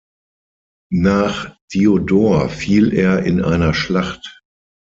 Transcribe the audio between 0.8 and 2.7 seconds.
Nach Diodor